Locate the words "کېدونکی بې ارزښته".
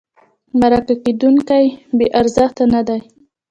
1.03-2.63